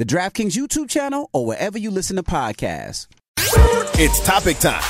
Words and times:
the 0.00 0.06
DraftKings 0.06 0.56
YouTube 0.56 0.88
channel, 0.88 1.28
or 1.34 1.44
wherever 1.44 1.76
you 1.76 1.90
listen 1.90 2.16
to 2.16 2.22
podcasts. 2.22 3.06
It's 3.98 4.18
topic 4.24 4.58
time. 4.58 4.80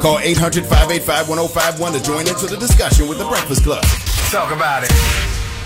Call 0.00 0.20
800 0.20 0.64
585 0.66 1.28
1051 1.28 1.92
to 1.94 2.00
join 2.00 2.28
into 2.28 2.46
the 2.46 2.56
discussion 2.58 3.08
with 3.08 3.18
the 3.18 3.24
Breakfast 3.24 3.64
Club. 3.64 3.82
Talk 4.30 4.52
about 4.52 4.84
it. 4.84 4.92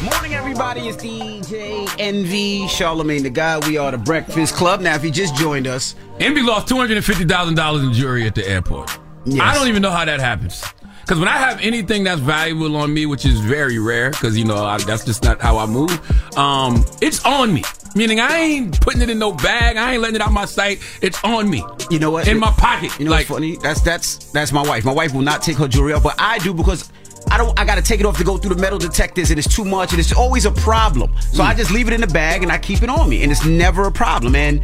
Morning, 0.02 0.32
everybody. 0.32 0.88
It's 0.88 0.96
DJ 0.96 1.86
Envy, 1.98 2.62
Charlamagne 2.68 3.22
the 3.22 3.28
Guy. 3.28 3.58
We 3.68 3.76
are 3.76 3.90
the 3.90 3.98
Breakfast 3.98 4.54
Club. 4.54 4.80
Now, 4.80 4.94
if 4.94 5.04
you 5.04 5.10
just 5.10 5.34
joined 5.36 5.66
us, 5.66 5.94
Envy 6.20 6.40
lost 6.40 6.68
two 6.68 6.76
hundred 6.76 6.96
and 6.96 7.04
fifty 7.04 7.26
thousand 7.26 7.56
dollars 7.56 7.82
in 7.82 7.92
jury 7.92 8.26
at 8.26 8.34
the 8.34 8.48
airport. 8.48 8.98
Yes. 9.26 9.42
I 9.42 9.54
don't 9.54 9.68
even 9.68 9.82
know 9.82 9.90
how 9.90 10.06
that 10.06 10.20
happens. 10.20 10.64
Because 11.06 11.20
when 11.20 11.28
I 11.28 11.36
have 11.36 11.60
anything 11.60 12.02
that's 12.02 12.20
valuable 12.20 12.74
on 12.76 12.92
me, 12.92 13.06
which 13.06 13.24
is 13.24 13.38
very 13.38 13.78
rare, 13.78 14.10
because 14.10 14.36
you 14.36 14.44
know 14.44 14.56
I, 14.56 14.78
that's 14.78 15.04
just 15.04 15.22
not 15.22 15.40
how 15.40 15.56
I 15.56 15.66
move, 15.66 15.92
um, 16.36 16.84
it's 17.00 17.24
on 17.24 17.54
me. 17.54 17.62
Meaning 17.94 18.18
I 18.18 18.36
ain't 18.38 18.80
putting 18.80 19.02
it 19.02 19.08
in 19.08 19.20
no 19.20 19.30
bag. 19.30 19.76
I 19.76 19.92
ain't 19.92 20.02
letting 20.02 20.16
it 20.16 20.20
out 20.20 20.32
my 20.32 20.46
sight. 20.46 20.80
It's 21.02 21.22
on 21.22 21.48
me. 21.48 21.64
You 21.92 22.00
know 22.00 22.10
what? 22.10 22.26
In 22.26 22.40
my 22.40 22.50
pocket. 22.50 22.98
You 22.98 23.04
know 23.04 23.12
like, 23.12 23.30
what's 23.30 23.38
funny? 23.38 23.56
That's 23.58 23.80
that's 23.82 24.16
that's 24.32 24.50
my 24.50 24.62
wife. 24.66 24.84
My 24.84 24.92
wife 24.92 25.14
will 25.14 25.22
not 25.22 25.42
take 25.42 25.58
her 25.58 25.68
jewelry 25.68 25.92
off, 25.92 26.02
but 26.02 26.16
I 26.18 26.38
do 26.40 26.52
because 26.52 26.90
I 27.36 27.38
don't. 27.38 27.60
I 27.60 27.66
got 27.66 27.74
to 27.74 27.82
take 27.82 28.00
it 28.00 28.06
off 28.06 28.16
to 28.16 28.24
go 28.24 28.38
through 28.38 28.54
the 28.54 28.62
metal 28.62 28.78
detectors, 28.78 29.28
and 29.28 29.38
it's 29.38 29.54
too 29.54 29.66
much, 29.66 29.90
and 29.92 30.00
it's 30.00 30.10
always 30.10 30.46
a 30.46 30.50
problem. 30.50 31.12
So 31.20 31.42
Hmm. 31.42 31.50
I 31.50 31.54
just 31.54 31.70
leave 31.70 31.86
it 31.86 31.92
in 31.92 32.00
the 32.00 32.06
bag 32.06 32.42
and 32.42 32.50
I 32.50 32.56
keep 32.56 32.82
it 32.82 32.88
on 32.88 33.10
me, 33.10 33.22
and 33.22 33.30
it's 33.30 33.44
never 33.44 33.86
a 33.86 33.92
problem. 33.92 34.34
And 34.34 34.62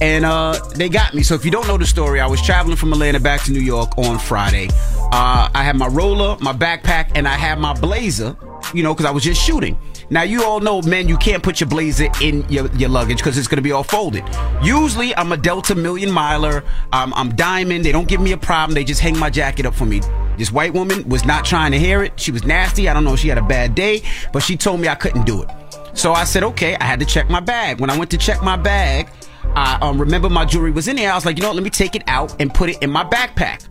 and 0.00 0.24
uh, 0.24 0.58
they 0.74 0.88
got 0.88 1.12
me. 1.12 1.22
So 1.22 1.34
if 1.34 1.44
you 1.44 1.50
don't 1.50 1.66
know 1.66 1.76
the 1.76 1.84
story, 1.84 2.18
I 2.18 2.26
was 2.26 2.40
traveling 2.40 2.76
from 2.78 2.94
Atlanta 2.94 3.20
back 3.20 3.42
to 3.42 3.52
New 3.52 3.60
York 3.60 3.98
on 3.98 4.18
Friday. 4.18 4.68
Uh, 5.12 5.50
I 5.54 5.62
had 5.62 5.76
my 5.76 5.88
roller, 5.88 6.38
my 6.40 6.54
backpack, 6.54 7.12
and 7.14 7.28
I 7.28 7.34
had 7.36 7.58
my 7.58 7.74
blazer. 7.74 8.34
You 8.72 8.82
know, 8.82 8.94
because 8.94 9.04
I 9.04 9.10
was 9.10 9.22
just 9.22 9.42
shooting. 9.42 9.78
Now 10.08 10.22
you 10.22 10.44
all 10.44 10.60
know, 10.60 10.80
man, 10.80 11.08
you 11.08 11.18
can't 11.18 11.42
put 11.42 11.60
your 11.60 11.68
blazer 11.68 12.08
in 12.22 12.46
your, 12.48 12.68
your 12.76 12.88
luggage 12.88 13.18
because 13.18 13.36
it's 13.36 13.48
gonna 13.48 13.60
be 13.60 13.72
all 13.72 13.82
folded. 13.84 14.24
Usually, 14.62 15.14
I'm 15.14 15.30
a 15.32 15.36
Delta 15.36 15.74
Million 15.74 16.10
Miler. 16.10 16.64
I'm, 16.90 17.12
I'm 17.12 17.36
Diamond. 17.36 17.84
They 17.84 17.92
don't 17.92 18.08
give 18.08 18.22
me 18.22 18.32
a 18.32 18.38
problem. 18.38 18.74
They 18.74 18.84
just 18.84 19.02
hang 19.02 19.18
my 19.18 19.28
jacket 19.28 19.66
up 19.66 19.74
for 19.74 19.84
me. 19.84 20.00
This 20.38 20.52
white 20.52 20.72
woman 20.72 21.06
was 21.08 21.24
not 21.24 21.44
trying 21.44 21.72
to 21.72 21.78
hear 21.78 22.02
it. 22.04 22.18
She 22.18 22.30
was 22.30 22.44
nasty. 22.44 22.88
I 22.88 22.94
don't 22.94 23.04
know 23.04 23.14
if 23.14 23.20
she 23.20 23.28
had 23.28 23.38
a 23.38 23.42
bad 23.42 23.74
day, 23.74 24.02
but 24.32 24.42
she 24.42 24.56
told 24.56 24.80
me 24.80 24.88
I 24.88 24.94
couldn't 24.94 25.26
do 25.26 25.42
it. 25.42 25.50
So 25.94 26.12
I 26.12 26.24
said, 26.24 26.44
okay. 26.44 26.76
I 26.76 26.84
had 26.84 27.00
to 27.00 27.06
check 27.06 27.28
my 27.28 27.40
bag. 27.40 27.80
When 27.80 27.90
I 27.90 27.98
went 27.98 28.10
to 28.12 28.18
check 28.18 28.42
my 28.42 28.56
bag, 28.56 29.10
I 29.56 29.78
um, 29.82 30.00
remember 30.00 30.30
my 30.30 30.44
jewelry 30.44 30.70
was 30.70 30.86
in 30.86 30.96
there. 30.96 31.10
I 31.10 31.16
was 31.16 31.26
like, 31.26 31.36
you 31.36 31.42
know 31.42 31.48
what? 31.48 31.56
Let 31.56 31.64
me 31.64 31.70
take 31.70 31.96
it 31.96 32.04
out 32.06 32.40
and 32.40 32.54
put 32.54 32.70
it 32.70 32.80
in 32.82 32.90
my 32.90 33.04
backpack. 33.04 33.64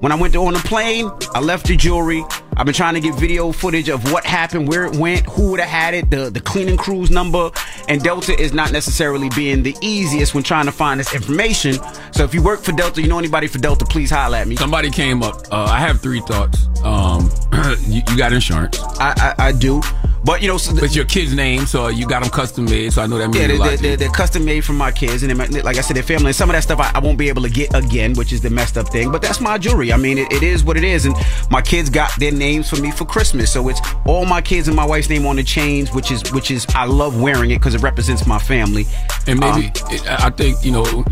When 0.00 0.10
I 0.10 0.16
went 0.16 0.34
on 0.34 0.54
the 0.54 0.58
plane, 0.58 1.08
I 1.34 1.40
left 1.40 1.66
the 1.66 1.76
jewelry. 1.76 2.24
I've 2.56 2.66
been 2.66 2.74
trying 2.74 2.94
to 2.94 3.00
get 3.00 3.14
video 3.14 3.50
footage 3.50 3.88
of 3.88 4.12
what 4.12 4.24
happened, 4.26 4.68
where 4.68 4.84
it 4.84 4.96
went, 4.96 5.26
who 5.26 5.50
would 5.50 5.60
have 5.60 5.68
had 5.68 5.94
it, 5.94 6.10
the, 6.10 6.28
the 6.28 6.40
cleaning 6.40 6.76
crew's 6.76 7.10
number. 7.10 7.50
And 7.88 8.02
Delta 8.02 8.38
is 8.38 8.52
not 8.52 8.72
necessarily 8.72 9.30
being 9.30 9.62
the 9.62 9.74
easiest 9.80 10.34
when 10.34 10.44
trying 10.44 10.66
to 10.66 10.72
find 10.72 11.00
this 11.00 11.14
information. 11.14 11.74
So 12.12 12.24
if 12.24 12.34
you 12.34 12.42
work 12.42 12.60
for 12.60 12.72
Delta, 12.72 13.00
you 13.00 13.08
know 13.08 13.18
anybody 13.18 13.46
for 13.46 13.58
Delta, 13.58 13.86
please 13.86 14.10
holler 14.10 14.36
at 14.38 14.46
me. 14.46 14.56
Somebody 14.56 14.90
came 14.90 15.22
up. 15.22 15.36
Uh, 15.50 15.64
I 15.64 15.78
have 15.78 16.00
three 16.00 16.20
thoughts. 16.20 16.66
Um, 16.84 17.30
you, 17.86 18.02
you 18.08 18.16
got 18.16 18.32
insurance. 18.32 18.78
I, 19.00 19.34
I, 19.38 19.46
I 19.46 19.52
do. 19.52 19.80
But 20.24 20.40
you 20.40 20.48
know, 20.48 20.56
so 20.56 20.72
It's 20.84 20.94
your 20.94 21.04
kid's 21.04 21.34
name, 21.34 21.66
so 21.66 21.88
you 21.88 22.06
got 22.06 22.22
them 22.22 22.30
custom 22.30 22.64
made. 22.64 22.92
So 22.92 23.02
I 23.02 23.06
know 23.06 23.18
that 23.18 23.28
means 23.28 23.40
Yeah, 23.40 23.46
they're, 23.48 23.58
lot 23.58 23.78
they're, 23.78 23.96
they're, 23.96 24.08
custom 24.08 24.44
made 24.44 24.64
for 24.64 24.72
my 24.72 24.92
kids, 24.92 25.22
and 25.22 25.32
they, 25.32 25.62
like 25.62 25.76
I 25.76 25.80
said, 25.80 25.96
their 25.96 26.02
family. 26.04 26.26
And 26.26 26.36
some 26.36 26.48
of 26.48 26.54
that 26.54 26.62
stuff 26.62 26.78
I, 26.78 26.92
I 26.94 27.00
won't 27.00 27.18
be 27.18 27.28
able 27.28 27.42
to 27.42 27.50
get 27.50 27.74
again, 27.74 28.14
which 28.14 28.32
is 28.32 28.40
the 28.40 28.50
messed 28.50 28.78
up 28.78 28.88
thing. 28.88 29.10
But 29.10 29.20
that's 29.22 29.40
my 29.40 29.58
jewelry. 29.58 29.92
I 29.92 29.96
mean, 29.96 30.18
it, 30.18 30.32
it 30.32 30.42
is 30.42 30.62
what 30.62 30.76
it 30.76 30.84
is. 30.84 31.06
And 31.06 31.16
my 31.50 31.60
kids 31.60 31.90
got 31.90 32.10
their 32.18 32.30
names 32.32 32.70
for 32.70 32.76
me 32.80 32.92
for 32.92 33.04
Christmas, 33.04 33.52
so 33.52 33.68
it's 33.68 33.80
all 34.06 34.24
my 34.24 34.40
kids 34.40 34.68
and 34.68 34.76
my 34.76 34.84
wife's 34.84 35.08
name 35.08 35.26
on 35.26 35.36
the 35.36 35.42
chains, 35.44 35.92
which 35.92 36.10
is 36.12 36.22
which 36.32 36.50
is 36.50 36.66
I 36.74 36.84
love 36.84 37.20
wearing 37.20 37.50
it 37.50 37.58
because 37.58 37.74
it 37.74 37.82
represents 37.82 38.26
my 38.26 38.38
family. 38.38 38.86
And 39.26 39.40
maybe 39.40 39.66
Um, 39.66 39.72
it, 39.90 40.08
I 40.08 40.30
think 40.30 40.64
you 40.64 40.70
know 40.70 41.04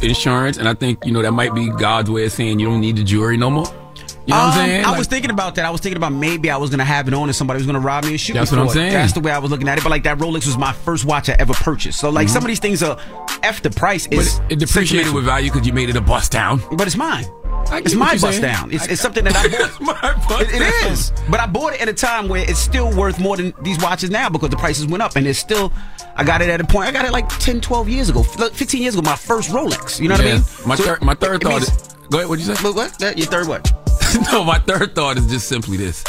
insurance, 0.00 0.56
and 0.56 0.68
I 0.68 0.74
think 0.74 1.04
you 1.04 1.12
know 1.12 1.20
that 1.22 1.32
might 1.32 1.54
be 1.54 1.68
God's 1.68 2.10
way 2.10 2.24
of 2.24 2.32
saying 2.32 2.60
you 2.60 2.66
don't 2.66 2.80
need 2.80 2.96
the 2.96 3.04
jewelry 3.04 3.36
no 3.36 3.50
more. 3.50 3.83
You 4.26 4.32
know 4.32 4.38
what 4.40 4.44
I'm 4.44 4.48
Um, 4.48 4.54
saying? 4.66 4.84
I 4.84 4.88
Like- 4.90 4.98
was 4.98 5.06
thinking 5.06 5.30
about 5.30 5.54
that. 5.56 5.64
I 5.66 5.70
was 5.70 5.80
thinking 5.82 5.96
about 5.98 6.12
maybe 6.12 6.50
I 6.50 6.56
was 6.56 6.70
gonna 6.70 6.84
have 6.84 7.08
it 7.08 7.14
on 7.14 7.24
and 7.28 7.36
somebody 7.36 7.58
was 7.58 7.66
gonna 7.66 7.78
rob 7.80 8.04
me 8.04 8.12
and 8.12 8.20
shoot 8.20 8.32
That's 8.34 8.50
me 8.52 8.56
what 8.58 8.62
I'm 8.64 8.68
it. 8.70 8.72
saying. 8.72 8.92
That's 8.94 9.12
the 9.12 9.20
way 9.20 9.30
I 9.32 9.38
was 9.38 9.50
looking 9.50 9.68
at 9.68 9.76
it. 9.76 9.84
But 9.84 9.90
like 9.90 10.04
that 10.04 10.18
Rolex 10.18 10.46
was 10.46 10.56
my 10.56 10.72
first 10.72 11.04
watch 11.04 11.28
I 11.28 11.36
ever 11.38 11.52
purchased. 11.52 12.00
So 12.00 12.08
like 12.10 12.28
Mhm. 12.28 12.30
some 12.30 12.42
of 12.42 12.48
these 12.48 12.58
things 12.58 12.82
are 12.82 12.96
f 13.42 13.60
the 13.62 13.68
price 13.70 14.06
is 14.10 14.38
But 14.40 14.52
it 14.52 14.58
depreciated 14.60 15.12
with 15.12 15.24
value 15.24 15.50
because 15.52 15.66
you 15.66 15.74
made 15.74 15.90
it 15.90 15.96
a 15.96 16.00
bust 16.00 16.32
down. 16.32 16.62
But 16.72 16.86
it's 16.86 16.96
mine. 16.96 17.26
It's 17.72 17.94
my 17.94 18.12
bust 18.12 18.22
saying. 18.22 18.42
down. 18.42 18.70
It's, 18.72 18.86
it's 18.86 19.00
something 19.02 19.24
that 19.24 19.36
I 19.36 19.48
bought. 19.80 19.80
my 19.80 20.14
bust 20.28 20.42
It- 20.52 20.60
it 20.62 20.90
is. 20.90 21.12
But 21.28 21.40
I 21.40 21.46
bought 21.46 21.74
it 21.74 21.80
at 21.82 21.88
a 21.88 21.92
time 21.94 22.28
where 22.28 22.44
it's 22.48 22.58
still 22.58 22.90
worth 22.92 23.18
more 23.18 23.36
than 23.36 23.52
these 23.62 23.78
watches 23.78 24.08
now 24.10 24.28
because 24.30 24.48
the 24.50 24.56
prices 24.56 24.86
went 24.86 25.02
up. 25.02 25.16
And 25.16 25.26
it's 25.26 25.38
still, 25.38 25.70
I 26.16 26.24
got 26.24 26.40
it 26.40 26.48
at 26.48 26.60
a 26.60 26.64
point, 26.64 26.88
I 26.88 26.92
got 26.92 27.04
it 27.04 27.12
like 27.12 27.28
10, 27.40 27.60
12 27.60 27.88
years 27.90 28.08
ago, 28.10 28.22
15 28.22 28.80
years 28.82 28.94
ago, 28.94 29.02
my 29.02 29.16
first 29.16 29.50
Rolex. 29.50 30.00
You 30.00 30.08
know 30.08 30.14
what 30.14 30.24
I 30.26 30.32
mean? 30.32 30.44
My, 30.66 30.76
So 30.76 30.84
third, 30.84 31.02
my 31.02 31.14
third 31.14 31.36
it 31.36 31.42
thought 31.42 31.52
means- 31.60 31.68
is. 31.68 31.88
Go 32.10 32.18
ahead, 32.18 32.28
what'd 32.28 32.46
you 32.46 32.54
say? 32.54 32.62
What? 32.62 32.74
what? 32.76 33.18
Your 33.18 33.26
third 33.26 33.48
what? 33.48 33.72
no, 34.32 34.44
my 34.44 34.58
third 34.58 34.94
thought 34.94 35.16
is 35.16 35.26
just 35.26 35.48
simply 35.48 35.76
this. 35.76 36.04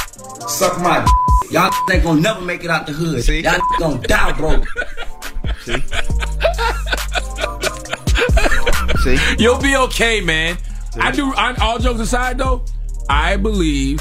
Suck 0.47 0.79
my 0.79 1.05
Y'all 1.51 1.71
ain't 1.91 2.03
gonna 2.03 2.21
never 2.21 2.41
make 2.41 2.63
it 2.63 2.69
out 2.69 2.85
the 2.87 2.93
hood. 2.93 3.23
See? 3.23 3.41
Y'all 3.41 3.59
gonna 3.79 4.01
die 4.07 4.31
broke. 4.33 4.65
See? 9.03 9.17
You'll 9.37 9.61
be 9.61 9.75
okay, 9.75 10.21
man. 10.21 10.57
I 10.99 11.11
do. 11.11 11.33
I, 11.35 11.53
all 11.55 11.77
jokes 11.77 11.99
aside, 11.99 12.37
though, 12.37 12.63
I 13.09 13.37
believe 13.37 13.99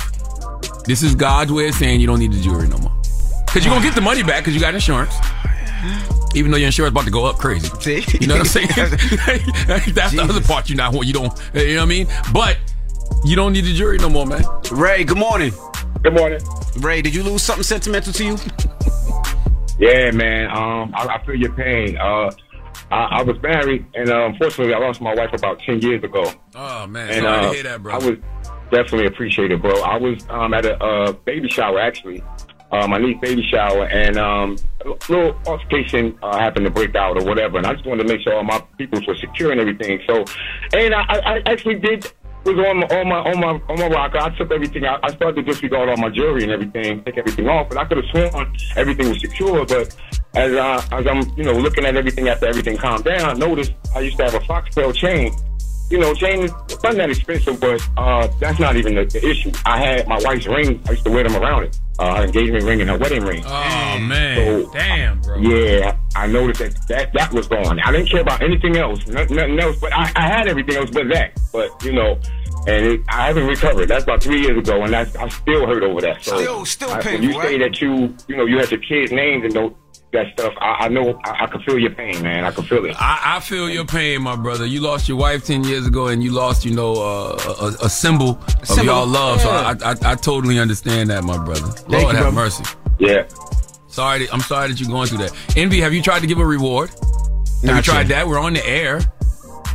this 0.86 1.02
is 1.02 1.14
God's 1.14 1.52
way 1.52 1.68
of 1.68 1.74
saying 1.74 2.00
you 2.00 2.06
don't 2.06 2.18
need 2.18 2.32
the 2.32 2.40
jewelry 2.40 2.68
no 2.68 2.78
more. 2.78 2.92
Because 3.46 3.64
you're 3.64 3.74
gonna 3.74 3.84
get 3.84 3.94
the 3.94 4.00
money 4.00 4.22
back 4.22 4.42
because 4.42 4.54
you 4.54 4.60
got 4.60 4.74
insurance. 4.74 5.14
Even 6.34 6.50
though 6.50 6.56
your 6.56 6.66
insurance 6.66 6.92
about 6.92 7.04
to 7.04 7.10
go 7.10 7.26
up 7.26 7.36
crazy. 7.36 7.68
See? 7.80 8.04
You 8.20 8.26
know 8.26 8.38
what 8.38 8.40
I'm 8.40 8.46
saying? 8.46 8.68
That's 9.94 10.12
the 10.12 10.26
other 10.28 10.40
part 10.40 10.68
you 10.68 10.76
not 10.76 10.92
want. 10.92 11.06
You 11.06 11.12
don't. 11.12 11.40
You 11.54 11.74
know 11.74 11.80
what 11.80 11.82
I 11.82 11.86
mean? 11.86 12.08
But 12.32 12.56
you 13.24 13.36
don't 13.36 13.52
need 13.52 13.64
the 13.64 13.74
jury 13.74 13.98
no 13.98 14.08
more, 14.08 14.26
man. 14.26 14.42
Ray, 14.70 15.04
good 15.04 15.18
morning. 15.18 15.52
Good 16.02 16.14
morning. 16.14 16.40
Ray, 16.78 17.00
did 17.02 17.14
you 17.14 17.22
lose 17.22 17.42
something 17.42 17.62
sentimental 17.62 18.12
to 18.12 18.24
you? 18.24 18.36
Yeah, 19.78 20.10
man. 20.10 20.50
Um, 20.50 20.94
I, 20.94 21.16
I 21.16 21.24
feel 21.24 21.34
your 21.34 21.52
pain. 21.52 21.96
Uh, 21.96 22.30
I, 22.90 22.96
I 23.18 23.22
was 23.22 23.40
married, 23.42 23.86
and 23.94 24.10
uh, 24.10 24.26
unfortunately, 24.26 24.74
I 24.74 24.78
lost 24.78 25.00
my 25.00 25.14
wife 25.14 25.32
about 25.32 25.58
ten 25.60 25.80
years 25.80 26.04
ago. 26.04 26.30
Oh 26.54 26.86
man, 26.86 27.08
And 27.10 27.22
sorry 27.22 27.38
uh, 27.38 27.48
to 27.48 27.54
hear 27.54 27.62
that, 27.64 27.82
bro. 27.82 27.94
I 27.94 27.96
was 27.96 28.18
definitely 28.70 29.06
appreciated, 29.06 29.62
bro. 29.62 29.80
I 29.80 29.96
was 29.96 30.24
um, 30.28 30.52
at 30.54 30.66
a 30.66 30.76
uh, 30.82 31.12
baby 31.12 31.48
shower 31.48 31.80
actually, 31.80 32.22
uh, 32.70 32.86
my 32.86 32.98
niece 32.98 33.16
baby 33.20 33.42
shower, 33.50 33.86
and 33.86 34.16
um, 34.16 34.56
a 34.84 34.90
little 35.10 35.34
altercation 35.46 36.18
uh, 36.22 36.38
happened 36.38 36.66
to 36.66 36.70
break 36.70 36.94
out 36.94 37.20
or 37.20 37.24
whatever. 37.24 37.56
And 37.58 37.66
I 37.66 37.72
just 37.72 37.86
wanted 37.86 38.06
to 38.06 38.12
make 38.12 38.22
sure 38.22 38.34
all 38.34 38.44
my 38.44 38.62
people 38.78 39.00
were 39.08 39.16
secure 39.16 39.50
and 39.50 39.60
everything. 39.60 40.00
So, 40.06 40.24
and 40.72 40.94
I, 40.94 41.02
I 41.08 41.18
I 41.36 41.42
actually 41.46 41.76
did 41.76 42.12
was 42.44 42.58
on 42.58 42.80
my 42.80 42.86
on 42.86 43.08
my 43.08 43.16
on 43.16 43.40
my 43.40 43.60
on 43.68 43.80
my 43.80 43.88
rocker. 43.88 44.18
I 44.18 44.36
took 44.36 44.52
everything 44.52 44.84
out. 44.84 45.00
I 45.02 45.14
started 45.14 45.36
to 45.36 45.42
disregard 45.42 45.88
all 45.88 45.96
my 45.96 46.10
jewelry 46.10 46.44
and 46.44 46.52
everything, 46.52 47.02
take 47.04 47.18
everything 47.18 47.48
off. 47.48 47.70
And 47.70 47.78
I 47.78 47.84
could 47.84 47.98
have 47.98 48.06
sworn 48.06 48.56
everything 48.76 49.08
was 49.08 49.20
secure, 49.20 49.64
but 49.64 49.96
as 50.34 50.52
uh, 50.52 50.82
as 50.92 51.06
I'm 51.06 51.22
you 51.36 51.44
know 51.44 51.54
looking 51.54 51.84
at 51.84 51.96
everything 51.96 52.28
after 52.28 52.46
everything 52.46 52.76
calmed 52.76 53.04
down, 53.04 53.22
I 53.22 53.32
noticed 53.32 53.72
I 53.94 54.00
used 54.00 54.16
to 54.18 54.24
have 54.24 54.34
a 54.34 54.40
foxtail 54.40 54.92
chain 54.92 55.32
you 55.90 55.98
know, 55.98 56.14
chain 56.14 56.40
is 56.44 56.50
not 56.82 56.94
that 56.96 57.10
expensive, 57.10 57.60
but 57.60 57.86
uh, 57.96 58.26
that's 58.40 58.58
not 58.58 58.76
even 58.76 58.94
the, 58.94 59.04
the 59.04 59.26
issue. 59.28 59.52
I 59.66 59.78
had 59.78 60.08
my 60.08 60.18
wife's 60.22 60.46
ring. 60.46 60.82
I 60.88 60.92
used 60.92 61.04
to 61.04 61.10
wear 61.10 61.24
them 61.24 61.36
around 61.42 61.64
it. 61.64 61.78
Uh, 61.98 62.16
her 62.16 62.24
engagement 62.24 62.64
ring 62.64 62.80
and 62.80 62.90
her 62.90 62.98
wedding 62.98 63.22
ring. 63.22 63.42
Oh 63.46 63.98
man, 64.00 64.66
damn, 64.72 65.20
bro. 65.20 65.36
Yeah, 65.38 65.96
I 66.16 66.26
noticed 66.26 66.58
that, 66.60 66.88
that 66.88 67.12
that 67.12 67.32
was 67.32 67.46
gone. 67.46 67.78
I 67.80 67.92
didn't 67.92 68.08
care 68.10 68.20
about 68.22 68.42
anything 68.42 68.76
else, 68.76 69.06
nothing, 69.06 69.36
nothing 69.36 69.60
else. 69.60 69.78
But 69.80 69.92
I, 69.92 70.10
I 70.16 70.26
had 70.26 70.48
everything 70.48 70.76
else 70.76 70.90
but 70.90 71.06
that. 71.10 71.38
But 71.52 71.70
you 71.84 71.92
know, 71.92 72.18
and 72.66 72.84
it, 72.86 73.00
I 73.08 73.26
haven't 73.28 73.46
recovered. 73.46 73.86
That's 73.86 74.02
about 74.02 74.22
three 74.24 74.40
years 74.40 74.58
ago, 74.58 74.82
and 74.82 74.92
that's 74.92 75.14
I 75.14 75.28
still 75.28 75.66
hurt 75.68 75.84
over 75.84 76.00
that. 76.00 76.24
So 76.24 76.36
Still- 76.40 76.64
still 76.64 76.90
I, 76.90 76.94
when 76.94 77.02
painful, 77.04 77.26
you 77.28 77.42
say 77.42 77.58
that 77.58 77.80
you 77.80 78.16
you 78.26 78.36
know 78.36 78.46
you 78.46 78.58
had 78.58 78.70
your 78.72 78.80
kids' 78.80 79.12
names 79.12 79.44
and 79.44 79.52
those, 79.52 79.72
that 80.14 80.32
stuff, 80.32 80.54
I, 80.60 80.86
I 80.86 80.88
know 80.88 81.20
I, 81.24 81.44
I 81.44 81.46
can 81.46 81.60
feel 81.62 81.78
your 81.78 81.90
pain, 81.94 82.22
man. 82.22 82.44
I 82.44 82.50
can 82.50 82.64
feel 82.64 82.84
it. 82.86 82.96
I, 82.98 83.36
I 83.36 83.40
feel 83.40 83.68
your 83.68 83.84
pain, 83.84 84.22
my 84.22 84.34
brother. 84.36 84.64
You 84.64 84.80
lost 84.80 85.08
your 85.08 85.18
wife 85.18 85.44
ten 85.44 85.62
years 85.64 85.86
ago, 85.86 86.08
and 86.08 86.22
you 86.24 86.32
lost, 86.32 86.64
you 86.64 86.74
know, 86.74 86.94
uh, 86.94 87.54
a, 87.60 87.84
a 87.84 87.88
symbol 87.90 88.38
of 88.42 88.66
symbol, 88.66 88.84
y'all 88.86 89.06
love. 89.06 89.40
So 89.42 89.50
yeah. 89.50 89.74
I, 89.82 89.90
I, 89.90 90.12
I 90.12 90.14
totally 90.14 90.58
understand 90.58 91.10
that, 91.10 91.22
my 91.24 91.36
brother. 91.44 91.66
Lord 91.88 91.92
you, 91.92 91.98
have 92.08 92.10
brother. 92.18 92.32
mercy. 92.32 92.64
Yeah. 92.98 93.26
Sorry, 93.88 94.20
that- 94.20 94.32
I'm 94.34 94.40
sorry 94.40 94.68
that 94.68 94.80
you're 94.80 94.90
going 94.90 95.08
through 95.08 95.18
that. 95.18 95.32
Envy, 95.56 95.80
have 95.80 95.92
you 95.92 96.02
tried 96.02 96.20
to 96.20 96.26
give 96.26 96.38
a 96.38 96.46
reward? 96.46 96.90
Have 97.64 97.76
you 97.76 97.82
tried 97.82 98.08
yet. 98.08 98.08
that? 98.08 98.28
We're 98.28 98.40
on 98.40 98.54
the 98.54 98.66
air. 98.66 99.00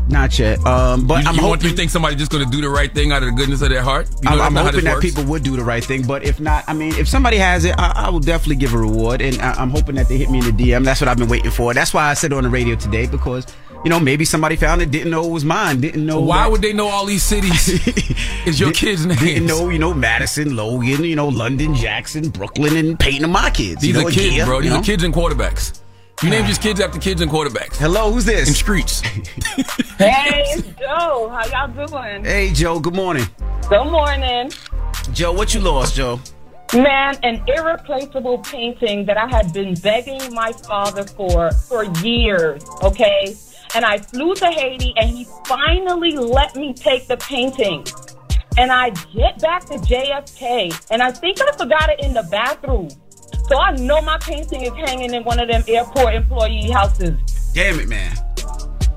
Not 0.10 0.38
yet. 0.40 0.58
Um, 0.66 1.06
but 1.06 1.24
you, 1.24 1.30
I'm 1.30 1.36
you, 1.36 1.42
want, 1.44 1.62
hoping. 1.62 1.70
you 1.70 1.76
think 1.78 1.92
somebody's 1.92 2.18
just 2.18 2.32
going 2.32 2.44
to 2.44 2.50
do 2.50 2.62
the 2.62 2.70
right 2.70 2.92
thing 2.92 3.12
out 3.12 3.22
of 3.22 3.30
the 3.30 3.36
goodness 3.36 3.62
of 3.62 3.70
their 3.70 3.84
heart? 3.84 4.10
You 4.24 4.30
know 4.32 4.42
I'm, 4.42 4.58
I'm 4.58 4.66
hoping 4.66 4.84
that 4.86 4.96
works? 4.96 5.06
people 5.06 5.24
would 5.26 5.44
do 5.44 5.56
the 5.56 5.64
right 5.64 5.84
thing, 5.84 6.06
but 6.06 6.24
if 6.24 6.40
not, 6.40 6.64
I 6.68 6.74
mean, 6.74 6.96
if 6.96 7.08
somebody 7.08 7.38
has 7.38 7.64
it, 7.64 7.76
I, 7.78 7.92
I 8.08 8.10
will 8.10 8.20
definitely 8.20 8.56
give 8.56 8.74
a 8.74 8.78
reward, 8.80 9.22
and 9.22 9.40
I, 9.40 9.52
I'm 9.54 9.70
hoping 9.70 9.96
that 9.96 10.08
they 10.10 10.18
hit 10.18 10.32
me 10.32 10.40
in 10.40 10.46
the 10.46 10.52
DM. 10.72 10.84
That's 10.84 11.00
what 11.00 11.08
I've 11.08 11.18
been 11.18 11.30
waiting 11.30 11.52
for. 11.52 11.74
That's 11.76 11.94
why 11.94 12.10
I 12.10 12.16
said 12.16 12.34
on 12.34 12.44
the 12.44 12.50
radio 12.50 12.76
today 12.76 13.06
because 13.06 13.46
you 13.84 13.90
know 13.92 14.00
maybe 14.00 14.26
somebody 14.26 14.56
found 14.56 14.82
it, 14.82 14.90
didn't 14.90 15.12
know 15.12 15.24
it 15.26 15.32
was 15.32 15.46
mine, 15.46 15.80
didn't 15.80 16.06
know. 16.06 16.20
Why 16.22 16.44
that- 16.44 16.52
would 16.52 16.62
they 16.64 16.74
know 16.74 16.88
all 16.88 17.06
these 17.06 17.24
cities? 17.24 17.70
is 18.48 18.60
your 18.60 18.72
Did- 18.72 18.78
kids' 18.78 19.06
names? 19.06 19.20
Didn't 19.20 19.46
know, 19.46 19.70
you 19.70 19.78
know, 19.78 19.94
Madison, 19.94 20.56
Logan, 20.56 21.04
you 21.04 21.16
know, 21.16 21.28
London, 21.28 21.76
Jackson, 21.76 22.30
Brooklyn, 22.30 22.76
and 22.78 23.00
Peyton 23.00 23.26
are 23.26 23.28
my 23.28 23.52
kids. 23.52 23.82
These 23.82 23.96
you 23.96 24.02
know, 24.02 24.08
are 24.08 24.12
kids, 24.12 24.36
Gia, 24.36 24.46
bro. 24.46 24.58
you 24.58 24.64
These 24.64 24.72
know? 24.72 24.80
are 24.80 24.84
kids 24.84 25.04
and 25.04 25.14
quarterbacks. 25.14 25.80
You 26.22 26.30
name 26.30 26.46
just 26.46 26.62
kids 26.62 26.82
after 26.82 27.00
kids 27.00 27.22
and 27.22 27.32
quarterbacks. 27.32 27.78
Hello, 27.78 28.12
who's 28.12 28.26
this? 28.26 28.48
And 28.48 28.56
streets. 28.56 29.02
Hey, 30.00 30.44
it's 30.48 30.80
Joe. 30.80 31.28
How 31.30 31.46
y'all 31.48 31.88
doing? 31.88 32.24
Hey, 32.24 32.54
Joe. 32.54 32.80
Good 32.80 32.96
morning, 32.96 33.26
Good 33.68 33.92
morning. 33.92 34.50
Joe. 35.12 35.34
What 35.34 35.54
you 35.54 35.60
lost, 35.60 35.96
Joe? 35.96 36.22
Man, 36.74 37.18
an 37.24 37.44
irreplaceable 37.48 38.38
painting 38.38 39.06
that 39.08 39.18
I 39.18 39.28
had 39.28 39.52
been 39.52 39.74
begging 39.76 40.34
my 40.34 40.54
father 40.54 41.04
for 41.04 41.52
for 41.52 41.84
years, 42.02 42.64
okay? 42.82 43.36
And 43.76 43.84
I 43.84 43.98
flew 43.98 44.36
to 44.36 44.46
Haiti 44.46 44.94
and 44.96 45.10
he 45.10 45.26
finally 45.46 46.14
let 46.14 46.56
me 46.56 46.74
take 46.74 47.08
the 47.08 47.18
painting. 47.18 47.86
And 48.58 48.72
I 48.72 48.92
get 49.14 49.42
back 49.42 49.66
to 49.66 49.74
JFK 49.74 50.88
and 50.92 51.02
I 51.02 51.12
think 51.12 51.42
I 51.42 51.52
forgot 51.58 51.90
it 51.90 52.00
in 52.00 52.14
the 52.14 52.24
bathroom. 52.32 52.88
So 53.50 53.58
I 53.58 53.76
know 53.78 54.00
my 54.02 54.18
painting 54.20 54.62
is 54.62 54.74
hanging 54.74 55.14
in 55.14 55.24
one 55.24 55.40
of 55.40 55.48
them 55.48 55.64
airport 55.68 56.14
employee 56.14 56.70
houses. 56.70 57.18
Damn 57.54 57.80
it, 57.80 57.90
man. 57.90 58.16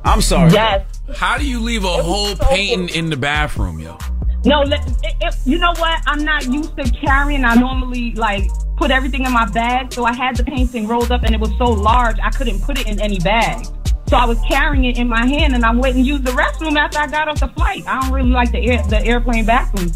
I'm 0.04 0.20
sorry. 0.20 0.52
Yes. 0.52 0.84
How 1.16 1.38
do 1.38 1.46
you 1.46 1.58
leave 1.58 1.84
a 1.84 1.88
whole 1.88 2.36
so 2.36 2.44
painting 2.46 2.94
in 2.94 3.08
the 3.08 3.16
bathroom, 3.16 3.78
yo? 3.78 3.96
No, 4.44 4.62
it, 4.62 4.80
it, 5.20 5.34
you 5.44 5.58
know 5.58 5.72
what? 5.78 6.02
I'm 6.06 6.24
not 6.24 6.46
used 6.46 6.76
to 6.76 6.84
carrying. 6.90 7.44
I 7.44 7.54
normally 7.54 8.12
like 8.14 8.44
put 8.76 8.90
everything 8.90 9.24
in 9.24 9.32
my 9.32 9.48
bag, 9.50 9.92
so 9.92 10.04
I 10.04 10.12
had 10.12 10.36
the 10.36 10.44
painting 10.44 10.86
rolled 10.86 11.12
up, 11.12 11.22
and 11.22 11.34
it 11.34 11.40
was 11.40 11.50
so 11.58 11.64
large 11.64 12.18
I 12.22 12.30
couldn't 12.30 12.60
put 12.60 12.78
it 12.78 12.86
in 12.86 13.00
any 13.00 13.20
bag. 13.20 13.64
So 14.08 14.16
I 14.16 14.26
was 14.26 14.38
carrying 14.46 14.84
it 14.84 14.98
in 14.98 15.08
my 15.08 15.24
hand, 15.24 15.54
and 15.54 15.64
I 15.64 15.72
went 15.72 15.96
and 15.96 16.06
used 16.06 16.24
the 16.24 16.32
restroom 16.32 16.76
after 16.76 16.98
I 16.98 17.06
got 17.06 17.28
off 17.28 17.40
the 17.40 17.48
flight. 17.48 17.84
I 17.86 18.00
don't 18.00 18.12
really 18.12 18.30
like 18.30 18.52
the 18.52 18.58
air, 18.58 18.82
the 18.88 19.02
airplane 19.02 19.46
bathroom. 19.46 19.90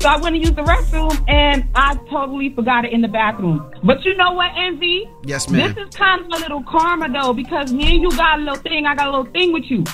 So 0.00 0.08
I 0.08 0.16
went 0.16 0.34
to 0.34 0.40
use 0.40 0.52
the 0.52 0.62
restroom, 0.62 1.22
and 1.28 1.68
I 1.74 1.94
totally 2.08 2.54
forgot 2.54 2.86
it 2.86 2.92
in 2.92 3.02
the 3.02 3.08
bathroom. 3.08 3.70
But 3.84 4.02
you 4.02 4.16
know 4.16 4.32
what, 4.32 4.50
Envy? 4.56 5.06
Yes, 5.26 5.50
ma'am. 5.50 5.74
This 5.74 5.88
is 5.88 5.94
kind 5.94 6.22
of 6.22 6.28
a 6.28 6.42
little 6.42 6.62
karma 6.64 7.10
though, 7.10 7.34
because 7.34 7.70
me 7.70 7.96
and 7.96 8.02
you 8.02 8.10
got 8.16 8.38
a 8.38 8.42
little 8.42 8.62
thing. 8.62 8.86
I 8.86 8.94
got 8.94 9.08
a 9.08 9.10
little 9.10 9.30
thing 9.30 9.52
with 9.52 9.64
you. 9.70 9.84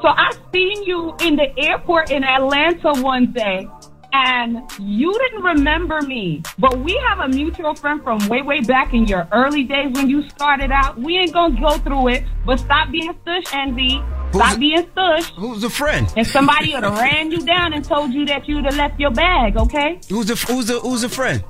So 0.00 0.06
I 0.06 0.30
seen 0.52 0.84
you 0.84 1.12
in 1.22 1.34
the 1.34 1.58
airport 1.58 2.12
in 2.12 2.22
Atlanta 2.22 3.02
one 3.02 3.32
day, 3.32 3.68
and 4.12 4.62
you 4.78 5.12
didn't 5.12 5.42
remember 5.42 6.02
me. 6.02 6.40
But 6.60 6.78
we 6.78 6.96
have 7.08 7.18
a 7.18 7.28
mutual 7.28 7.74
friend 7.74 8.00
from 8.04 8.28
way, 8.28 8.42
way 8.42 8.60
back 8.60 8.94
in 8.94 9.08
your 9.08 9.26
early 9.32 9.64
days 9.64 9.92
when 9.92 10.08
you 10.08 10.28
started 10.28 10.70
out. 10.70 11.00
We 11.00 11.18
ain't 11.18 11.32
gonna 11.32 11.60
go 11.60 11.78
through 11.78 12.08
it, 12.08 12.24
but 12.46 12.60
stop 12.60 12.92
being 12.92 13.12
stush, 13.26 13.52
Envy. 13.52 14.00
Stop 14.32 14.58
being 14.58 14.84
stush. 14.86 15.30
Who's 15.36 15.62
the 15.62 15.70
friend? 15.70 16.12
And 16.16 16.26
somebody 16.26 16.74
would 16.74 16.84
have 16.84 16.98
ran 16.98 17.30
you 17.30 17.44
down 17.44 17.72
and 17.72 17.84
told 17.84 18.12
you 18.12 18.24
that 18.26 18.46
you'd 18.48 18.64
have 18.64 18.76
left 18.76 19.00
your 19.00 19.10
bag, 19.10 19.56
okay? 19.56 20.00
Who's 20.08 20.26
the 20.26 20.34
Who's 20.52 20.66
the 20.66 20.78
Who's 20.80 21.02
the 21.02 21.08
friend? 21.08 21.42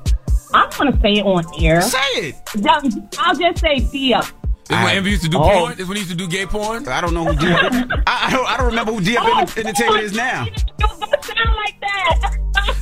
I'm 0.54 0.70
gonna 0.70 0.98
say 1.02 1.12
it 1.14 1.26
on 1.26 1.44
air. 1.62 1.82
Say 1.82 1.98
it. 2.14 2.34
I'll 3.18 3.34
just 3.36 3.58
say 3.60 3.80
Dia. 3.80 4.20
Is 4.20 4.76
when 4.76 4.96
Envy 4.96 5.10
used 5.10 5.22
to 5.22 5.28
do 5.30 5.38
Oh. 5.38 5.42
porn? 5.42 5.72
Is 5.80 5.86
when 5.88 5.96
he 5.96 6.02
used 6.02 6.10
to 6.10 6.16
do 6.16 6.28
gay 6.28 6.46
porn? 6.46 6.86
I 6.88 7.00
don't 7.00 7.14
know 7.14 7.24
who 7.24 7.34
D. 7.36 7.46
I, 7.46 7.66
I 8.06 8.30
don't. 8.30 8.46
I 8.46 8.56
don't 8.58 8.66
remember 8.66 8.92
who 8.92 9.00
D 9.00 9.16
up 9.16 9.24
Oh, 9.26 9.40
Entertainment 9.60 10.04
is 10.04 10.12
oh, 10.12 10.16
now. 10.16 10.44
Don't 10.44 10.48
sound 10.48 10.58
like 10.58 10.78
that. 10.78 10.87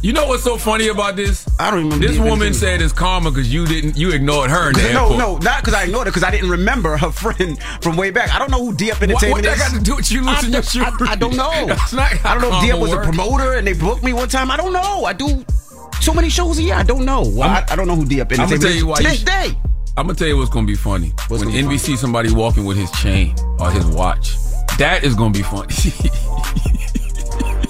You 0.02 0.12
know 0.12 0.26
what's 0.28 0.44
so 0.44 0.56
funny 0.56 0.88
about 0.88 1.16
this? 1.16 1.46
I 1.58 1.70
don't 1.70 1.84
remember. 1.84 2.06
This 2.06 2.16
woman 2.18 2.32
Entertainment. 2.48 2.56
said 2.56 2.82
it's 2.82 2.92
karma 2.92 3.30
because 3.30 3.52
you 3.52 3.66
didn't, 3.66 3.96
you 3.96 4.10
ignored 4.12 4.50
her 4.50 4.68
in 4.68 4.74
the 4.74 4.82
No, 4.92 5.02
airport. 5.02 5.18
no, 5.18 5.36
not 5.38 5.60
because 5.62 5.74
I 5.74 5.84
ignored 5.84 6.06
her. 6.06 6.10
because 6.12 6.22
I 6.24 6.30
didn't 6.30 6.50
remember 6.50 6.96
her 6.96 7.10
friend 7.22 7.60
from 7.80 7.96
way 7.96 8.10
back. 8.10 8.32
I 8.34 8.38
don't 8.38 8.50
know 8.50 8.64
who 8.64 8.74
D 8.74 8.90
Up 8.90 8.96
What, 9.00 9.10
Entertainment 9.10 9.32
what 9.32 9.56
that 9.56 9.56
is. 9.66 9.72
got 9.72 9.78
to 9.78 9.82
do 9.82 9.96
with 9.96 10.10
you 10.12 10.22
losing 10.24 10.52
your 10.52 10.62
I. 10.86 11.12
I 11.12 11.16
don't 11.16 11.36
know. 11.36 11.66
Not 11.92 12.24
I 12.24 12.34
don't 12.34 12.42
know 12.42 12.48
if 12.48 12.52
karma 12.52 12.66
D 12.66 12.72
Up 12.72 12.78
was 12.80 12.90
works. 12.90 13.06
a 13.06 13.10
promoter 13.10 13.52
and 13.54 13.66
they 13.66 13.72
booked 13.72 14.02
me 14.04 14.12
one 14.12 14.28
time. 14.28 14.50
I 14.50 14.56
don't 14.56 14.72
know. 14.72 15.04
I 15.04 15.12
do 15.12 15.44
so 16.00 16.12
many 16.12 16.28
shows 16.28 16.58
a 16.58 16.62
year. 16.62 16.74
I 16.74 16.82
don't 16.82 17.04
know. 17.04 17.22
Well, 17.22 17.48
I, 17.48 17.64
I 17.70 17.76
don't 17.76 17.88
know 17.88 17.96
who 17.96 18.04
D 18.04 18.20
Up 18.20 18.28
I'm 18.32 18.40
Entertainment 18.40 18.62
gonna 18.62 18.72
tell 18.74 18.78
you 18.78 18.86
why. 18.86 18.98
is. 18.98 19.04
To 19.04 19.08
this 19.10 19.22
day. 19.24 19.58
I'm 19.96 20.06
gonna 20.06 20.14
tell 20.18 20.28
you 20.28 20.36
what's 20.36 20.50
gonna 20.50 20.66
be 20.66 20.76
funny. 20.76 21.12
What's 21.28 21.44
when 21.44 21.54
Envy 21.54 21.78
sees 21.78 22.00
somebody 22.00 22.30
walking 22.32 22.64
with 22.64 22.76
his 22.76 22.90
chain 22.92 23.34
or 23.58 23.70
his 23.70 23.86
watch, 23.86 24.36
that 24.78 25.00
is 25.04 25.14
gonna 25.14 25.32
be 25.32 25.42
funny. 25.42 25.74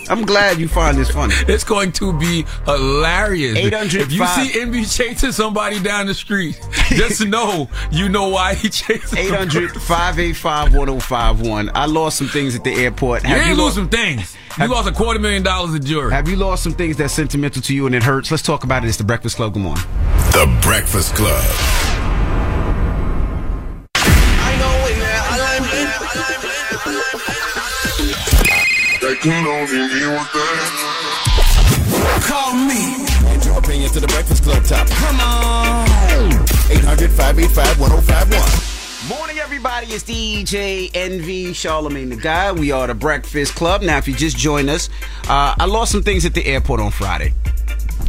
I'm 0.08 0.22
glad 0.24 0.58
you 0.58 0.68
find 0.68 0.96
this 0.96 1.10
funny. 1.10 1.34
It's 1.48 1.64
going 1.64 1.92
to 1.92 2.12
be 2.18 2.44
hilarious. 2.64 3.56
800 3.56 3.94
If 4.02 4.12
you 4.12 4.26
see 4.26 4.60
Envy 4.60 4.84
chasing 4.84 5.32
somebody 5.32 5.80
down 5.80 6.06
the 6.06 6.14
street, 6.14 6.60
just 6.88 7.24
know 7.26 7.68
you 7.90 8.08
know 8.08 8.28
why 8.28 8.54
he 8.54 8.68
chasing 8.68 9.18
800 9.18 9.72
585 9.72 10.74
1051. 10.74 11.70
I 11.74 11.86
lost 11.86 12.18
some 12.18 12.28
things 12.28 12.54
at 12.54 12.64
the 12.64 12.74
airport. 12.74 13.24
You 13.24 13.34
ain't 13.34 13.48
lose 13.50 13.58
lost 13.58 13.74
some 13.76 13.88
things. 13.88 14.36
You 14.58 14.68
lost 14.68 14.88
a 14.88 14.92
quarter 14.92 15.20
million 15.20 15.42
dollars 15.42 15.74
of 15.74 15.84
jewelry. 15.84 16.12
Have 16.12 16.28
you 16.28 16.36
lost 16.36 16.62
some 16.62 16.72
things 16.72 16.96
that's 16.96 17.12
sentimental 17.12 17.60
to 17.62 17.74
you 17.74 17.86
and 17.86 17.94
it 17.94 18.02
hurts? 18.02 18.30
Let's 18.30 18.42
talk 18.42 18.64
about 18.64 18.84
it. 18.84 18.88
It's 18.88 18.96
the 18.96 19.04
Breakfast 19.04 19.36
Club. 19.36 19.52
Good 19.52 19.62
morning. 19.62 19.84
The 20.32 20.58
Breakfast 20.62 21.14
Club. 21.14 21.85
Call 32.22 32.54
me. 32.54 33.06
Get 33.22 33.46
your 33.46 33.56
opinion 33.56 33.88
to 33.92 34.00
the 34.00 34.08
Breakfast 34.08 34.42
Club 34.42 34.64
top. 34.64 34.88
Come 34.88 35.20
on. 35.20 35.86
800 36.68 37.12
585 37.12 37.78
1051. 37.78 39.16
Morning, 39.16 39.38
everybody. 39.38 39.86
It's 39.86 40.02
DJ 40.02 40.90
Envy 40.92 41.52
Charlamagne 41.52 42.10
the 42.10 42.16
Guy. 42.16 42.50
We 42.50 42.72
are 42.72 42.88
the 42.88 42.94
Breakfast 42.94 43.54
Club. 43.54 43.82
Now, 43.82 43.96
if 43.98 44.08
you 44.08 44.14
just 44.14 44.36
joined 44.36 44.68
us, 44.68 44.88
uh, 45.28 45.54
I 45.56 45.66
lost 45.66 45.92
some 45.92 46.02
things 46.02 46.24
at 46.24 46.34
the 46.34 46.44
airport 46.44 46.80
on 46.80 46.90
Friday. 46.90 47.32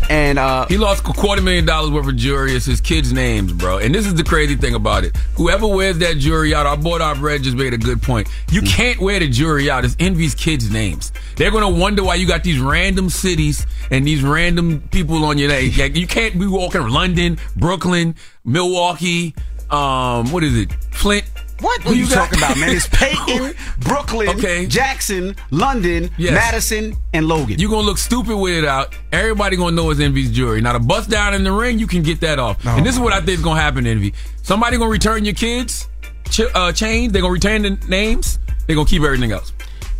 And 0.09 0.39
uh, 0.39 0.65
he 0.67 0.77
lost 0.77 1.01
a 1.01 1.11
quarter 1.11 1.41
million 1.41 1.65
dollars 1.65 1.91
worth 1.91 2.07
of 2.07 2.15
jewelry. 2.15 2.53
It's 2.53 2.65
his 2.65 2.79
kids' 2.79 3.11
names, 3.11 3.51
bro. 3.51 3.79
And 3.79 3.93
this 3.93 4.05
is 4.05 4.15
the 4.15 4.23
crazy 4.23 4.55
thing 4.55 4.73
about 4.73 5.03
it. 5.03 5.15
Whoever 5.35 5.67
wears 5.67 5.97
that 5.99 6.17
jewelry 6.17 6.53
out, 6.55 6.65
our 6.65 6.77
boy 6.77 6.99
our 6.99 7.15
Red 7.15 7.43
just 7.43 7.57
made 7.57 7.73
a 7.73 7.77
good 7.77 8.01
point. 8.01 8.29
You 8.49 8.61
Mm. 8.61 8.67
can't 8.69 8.99
wear 9.01 9.19
the 9.19 9.27
jewelry 9.27 9.69
out. 9.69 9.83
It's 9.83 9.97
Envy's 9.99 10.33
kids' 10.33 10.71
names. 10.71 11.11
They're 11.35 11.51
gonna 11.51 11.69
wonder 11.69 12.03
why 12.03 12.15
you 12.15 12.25
got 12.25 12.43
these 12.43 12.59
random 12.59 13.09
cities 13.09 13.65
and 13.91 14.07
these 14.07 14.21
random 14.23 14.81
people 14.91 15.25
on 15.25 15.37
your 15.37 15.49
name. 15.49 15.73
Like, 15.77 15.97
you 15.97 16.07
can't 16.07 16.39
be 16.39 16.47
walking 16.47 16.87
London, 16.87 17.37
Brooklyn, 17.57 18.15
Milwaukee. 18.45 19.35
Um, 19.69 20.31
what 20.31 20.43
is 20.45 20.55
it? 20.55 20.71
Flint. 20.91 21.25
What 21.61 21.81
Who 21.81 21.89
are 21.91 21.93
you 21.95 22.07
got? 22.07 22.15
talking 22.29 22.37
about, 22.39 22.57
man? 22.57 22.69
It's 22.69 22.87
Peyton, 22.91 23.53
Brooklyn, 23.79 24.29
Okay. 24.29 24.65
Jackson, 24.67 25.35
London, 25.51 26.09
Yes. 26.17 26.33
Madison, 26.33 26.95
and 27.13 27.27
Logan. 27.27 27.57
You're 27.59 27.69
gonna 27.69 27.85
look 27.87 27.97
stupid 27.97 28.35
with 28.37 28.53
it 28.55 28.65
out. 28.65 28.93
Everybody 29.11 29.57
gonna 29.57 29.75
know 29.75 29.89
it's 29.89 29.99
Envy's 29.99 30.31
jewelry. 30.31 30.61
Now 30.61 30.73
the 30.73 30.79
bust 30.79 31.09
down 31.09 31.33
in 31.33 31.43
the 31.43 31.51
ring, 31.51 31.79
you 31.79 31.87
can 31.87 32.03
get 32.03 32.19
that 32.21 32.37
off. 32.39 32.63
and 32.65 32.85
this 32.85 32.93
is 32.95 32.99
what 33.01 33.13
I 33.13 33.17
think 33.19 33.39
is 33.39 33.43
gonna 33.43 33.59
happen, 33.59 33.87
Envy. 33.87 34.13
Somebody 34.43 34.77
gonna 34.77 34.89
return 34.91 35.25
your 35.25 35.33
kids 35.33 35.87
ch- 36.29 36.41
uh, 36.53 36.71
chains. 36.71 37.11
They're 37.11 37.21
gonna 37.21 37.33
return 37.33 37.63
the 37.63 37.71
names. 37.87 38.37
They're 38.67 38.75
gonna 38.75 38.87
keep 38.87 39.01
everything 39.03 39.31
else. 39.31 39.51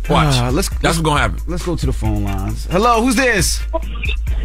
Watch. 0.08 0.36
Uh, 0.36 0.50
let's, 0.52 0.68
That's 0.70 0.82
what's 0.84 1.00
gonna 1.00 1.20
happen. 1.20 1.40
Let's 1.46 1.66
go 1.66 1.76
to 1.76 1.86
the 1.86 1.92
phone 1.92 2.24
lines. 2.24 2.64
Hello, 2.66 3.02
who's 3.02 3.16
this? 3.16 3.58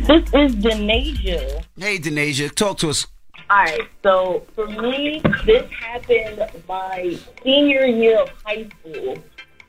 This 0.07 0.23
is 0.33 0.55
Denasia. 0.57 1.63
Hey, 1.77 1.99
Denasia, 1.99 2.53
talk 2.53 2.77
to 2.79 2.89
us. 2.89 3.07
All 3.49 3.57
right, 3.57 3.81
so 4.01 4.45
for 4.55 4.67
me, 4.67 5.21
this 5.45 5.69
happened 5.71 6.41
my 6.67 7.17
senior 7.43 7.85
year 7.85 8.21
of 8.21 8.29
high 8.45 8.67
school. 8.79 9.17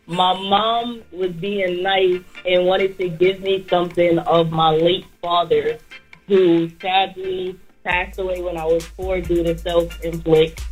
My 0.07 0.33
mom 0.33 1.03
was 1.11 1.33
being 1.33 1.83
nice 1.83 2.23
and 2.47 2.67
wanted 2.67 2.97
to 2.99 3.09
give 3.09 3.41
me 3.41 3.67
something 3.69 4.19
of 4.21 4.53
my 4.53 4.71
late 4.71 5.07
father, 5.21 5.79
who 6.29 6.71
sadly 6.81 7.59
passed 7.83 8.19
away 8.19 8.41
when 8.41 8.57
I 8.57 8.65
was 8.65 8.85
four 8.87 9.21
due 9.21 9.43
to 9.43 9.59
self-inflict. 9.59 10.63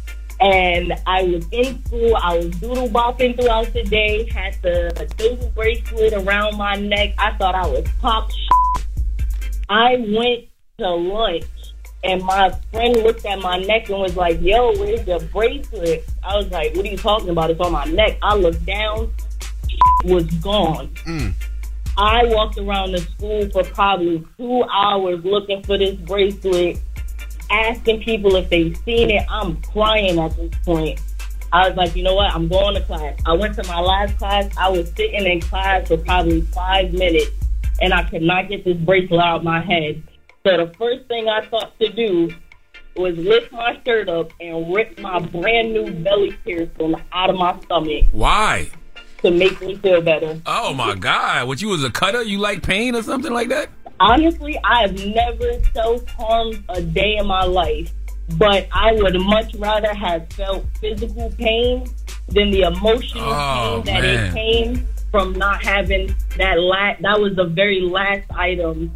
And 0.40 0.92
I 1.06 1.24
was 1.24 1.46
in 1.50 1.84
school. 1.84 2.16
I 2.16 2.36
was 2.36 2.50
doodle 2.60 2.88
bopping 2.88 3.36
throughout 3.36 3.72
the 3.72 3.82
day. 3.84 4.28
Had 4.30 4.56
the 4.62 5.12
doodle 5.16 5.50
bracelet 5.54 6.14
around 6.14 6.56
my 6.56 6.74
neck. 6.76 7.14
I 7.18 7.36
thought 7.36 7.54
I 7.54 7.66
was 7.66 7.86
pop. 8.00 8.30
I 9.68 9.96
went 9.96 10.44
to 10.78 10.90
lunch 10.90 11.44
and 12.04 12.22
my 12.22 12.50
friend 12.72 12.96
looked 12.96 13.24
at 13.24 13.38
my 13.40 13.58
neck 13.58 13.88
and 13.88 13.98
was 13.98 14.16
like, 14.16 14.40
"Yo, 14.40 14.72
where's 14.78 15.06
your 15.06 15.20
bracelet?" 15.20 16.04
I 16.22 16.36
was 16.36 16.50
like, 16.50 16.74
"What 16.74 16.84
are 16.84 16.88
you 16.88 16.96
talking 16.96 17.28
about? 17.28 17.50
It's 17.50 17.60
on 17.60 17.72
my 17.72 17.84
neck." 17.84 18.18
I 18.22 18.34
looked 18.34 18.64
down, 18.64 19.12
it 19.68 19.80
was 20.12 20.24
gone. 20.34 20.88
Mm. 21.06 21.34
I 21.96 22.24
walked 22.24 22.58
around 22.58 22.92
the 22.92 22.98
school 22.98 23.48
for 23.50 23.64
probably 23.64 24.24
two 24.38 24.64
hours 24.64 25.22
looking 25.24 25.62
for 25.62 25.76
this 25.76 25.94
bracelet, 25.96 26.78
asking 27.50 28.02
people 28.02 28.34
if 28.36 28.48
they've 28.48 28.76
seen 28.78 29.10
it. 29.10 29.24
I'm 29.28 29.60
crying 29.62 30.18
at 30.18 30.34
this 30.36 30.50
point. 30.64 31.00
I 31.52 31.68
was 31.68 31.76
like, 31.76 31.94
you 31.94 32.02
know 32.02 32.14
what? 32.14 32.32
I'm 32.32 32.48
going 32.48 32.74
to 32.76 32.80
class. 32.80 33.18
I 33.26 33.34
went 33.34 33.54
to 33.56 33.66
my 33.68 33.78
last 33.78 34.16
class. 34.16 34.50
I 34.56 34.70
was 34.70 34.90
sitting 34.96 35.26
in 35.26 35.42
class 35.42 35.86
for 35.86 35.98
probably 35.98 36.40
five 36.40 36.94
minutes, 36.94 37.30
and 37.82 37.92
I 37.92 38.04
could 38.04 38.22
not 38.22 38.48
get 38.48 38.64
this 38.64 38.78
bracelet 38.78 39.20
out 39.20 39.38
of 39.38 39.44
my 39.44 39.60
head. 39.60 40.02
So 40.44 40.56
the 40.56 40.72
first 40.76 41.06
thing 41.06 41.28
I 41.28 41.42
thought 41.46 41.78
to 41.78 41.88
do 41.88 42.30
was 42.96 43.16
lift 43.16 43.52
my 43.52 43.78
shirt 43.86 44.08
up 44.08 44.32
and 44.40 44.74
rip 44.74 44.98
my 44.98 45.18
brand 45.20 45.72
new 45.72 45.90
belly 45.90 46.32
piercing 46.44 46.94
out 47.12 47.30
of 47.30 47.36
my 47.36 47.58
stomach 47.60 48.04
Why? 48.12 48.68
to 49.22 49.30
make 49.30 49.60
me 49.62 49.76
feel 49.76 50.00
better. 50.02 50.40
Oh 50.46 50.74
my 50.74 50.96
God! 50.96 51.46
What 51.46 51.62
you 51.62 51.68
was 51.68 51.84
a 51.84 51.90
cutter? 51.90 52.22
You 52.24 52.38
like 52.38 52.62
pain 52.64 52.96
or 52.96 53.02
something 53.04 53.32
like 53.32 53.48
that? 53.50 53.68
Honestly, 54.00 54.58
I 54.64 54.80
have 54.82 55.06
never 55.06 55.62
self 55.72 56.04
harmed 56.08 56.64
a 56.68 56.82
day 56.82 57.16
in 57.18 57.26
my 57.28 57.44
life, 57.44 57.92
but 58.36 58.66
I 58.72 58.92
would 58.94 59.14
much 59.20 59.54
rather 59.54 59.94
have 59.94 60.28
felt 60.32 60.66
physical 60.80 61.30
pain 61.38 61.86
than 62.30 62.50
the 62.50 62.62
emotional 62.62 63.22
Oh, 63.24 63.82
pain 63.86 63.94
that 63.94 64.02
man. 64.02 64.26
it 64.26 64.34
came 64.34 64.88
from 65.12 65.34
not 65.34 65.62
having 65.64 66.12
that 66.36 66.58
la- 66.58 66.96
that 67.00 67.20
was 67.20 67.36
the 67.36 67.44
very 67.44 67.80
last 67.80 68.24
item 68.34 68.90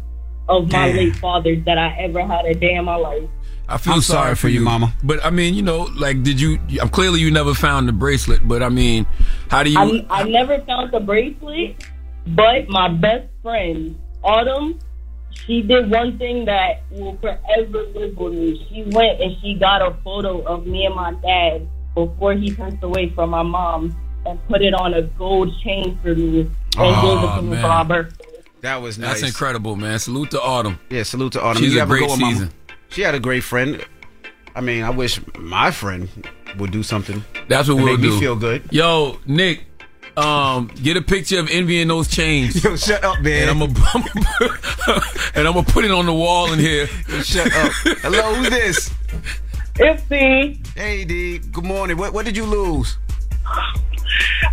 of 0.49 0.63
my 0.71 0.87
Damn. 0.87 0.95
late 0.97 1.15
father 1.17 1.55
that 1.65 1.77
I 1.77 1.95
ever 1.99 2.21
had 2.25 2.45
a 2.45 2.53
day 2.53 2.73
in 2.75 2.85
my 2.85 2.95
life. 2.95 3.23
I 3.69 3.77
feel 3.77 3.93
I'm 3.95 4.01
sorry, 4.01 4.23
sorry 4.27 4.35
for 4.35 4.41
for 4.41 4.47
you, 4.49 4.59
you, 4.59 4.65
Mama. 4.65 4.93
But 5.03 5.23
I 5.25 5.29
mean, 5.29 5.53
you 5.53 5.61
know, 5.61 5.89
like, 5.97 6.23
did 6.23 6.39
you? 6.39 6.57
I'm 6.81 6.87
clearly 6.89 7.19
you 7.19 7.31
never 7.31 7.53
found 7.53 7.87
the 7.89 7.91
bracelet. 7.93 8.47
But 8.47 8.63
I 8.63 8.69
mean, 8.69 9.05
how 9.49 9.63
do 9.63 9.69
you? 9.71 9.77
I, 9.79 10.05
I 10.09 10.23
never 10.23 10.59
found 10.61 10.91
the 10.93 11.01
bracelet, 11.01 11.83
but 12.27 12.69
my 12.69 12.87
best 12.87 13.27
friend, 13.43 13.99
Autumn, 14.23 14.79
she 15.45 15.61
did 15.61 15.91
one 15.91 16.17
thing 16.17 16.45
that 16.45 16.83
will 16.91 17.17
forever 17.17 17.83
live 17.93 18.15
with 18.17 18.33
me. 18.33 18.65
She 18.69 18.83
went 18.83 19.19
and 19.21 19.35
she 19.41 19.55
got 19.55 19.81
a 19.81 19.95
photo 20.01 20.41
of 20.43 20.65
me 20.65 20.85
and 20.85 20.95
my 20.95 21.13
dad 21.15 21.67
before 21.93 22.33
he 22.35 22.53
passed 22.55 22.81
away 22.83 23.09
from 23.15 23.31
my 23.31 23.43
mom 23.43 23.93
and 24.25 24.39
put 24.47 24.61
it 24.61 24.73
on 24.73 24.93
a 24.93 25.01
gold 25.01 25.51
chain 25.63 25.97
for 26.01 26.15
me 26.15 26.39
and 26.41 26.49
Oh, 26.77 27.01
gave 27.01 27.29
it 27.29 27.35
to 27.35 27.41
me 27.41 27.49
man. 27.49 27.61
for 27.61 27.67
my 27.67 27.83
birthday. 27.83 28.23
That 28.61 28.81
was 28.81 28.97
nice. 28.97 29.21
That's 29.21 29.31
incredible, 29.31 29.75
man. 29.75 29.99
Salute 29.99 30.31
to 30.31 30.41
Autumn. 30.41 30.79
Yeah, 30.89 31.03
salute 31.03 31.33
to 31.33 31.41
Autumn. 31.43 31.61
She's 31.63 31.73
You 31.73 31.79
a 31.79 31.83
ever 31.83 31.95
great 31.97 32.07
go 32.07 32.13
with 32.13 32.19
Mama? 32.19 32.33
season. 32.33 32.51
She 32.89 33.01
had 33.01 33.15
a 33.15 33.19
great 33.19 33.43
friend. 33.43 33.85
I 34.55 34.61
mean, 34.61 34.83
I 34.83 34.89
wish 34.89 35.19
my 35.37 35.69
friend 35.71 36.09
would 36.57 36.71
do 36.71 36.81
something. 36.83 37.23
That's 37.47 37.67
what 37.69 37.77
to 37.77 37.83
we'll 37.83 37.93
make 37.97 38.01
do. 38.01 38.11
me 38.11 38.19
feel 38.19 38.35
good. 38.35 38.63
Yo, 38.71 39.19
Nick, 39.27 39.65
um, 40.17 40.71
get 40.81 40.97
a 40.97 41.01
picture 41.01 41.39
of 41.39 41.49
Envy 41.51 41.79
in 41.81 41.87
those 41.89 42.07
chains. 42.07 42.63
Yo, 42.63 42.75
shut 42.75 43.03
up, 43.03 43.21
man. 43.21 43.49
And 43.49 43.51
I'm 43.51 43.59
gonna 43.59 44.05
and 45.35 45.47
I'm 45.47 45.53
gonna 45.53 45.63
put 45.63 45.85
it 45.85 45.91
on 45.91 46.07
the 46.07 46.13
wall 46.13 46.51
in 46.53 46.57
here. 46.59 46.87
Shut 47.23 47.53
up. 47.53 47.71
Hello, 48.01 48.33
who's 48.33 48.49
this? 48.49 48.91
It's 49.79 50.01
D. 50.09 50.59
Hey, 50.75 51.05
D. 51.05 51.37
Good 51.37 51.65
morning. 51.65 51.97
What 51.97 52.13
What 52.13 52.25
did 52.25 52.35
you 52.35 52.45
lose? 52.45 52.97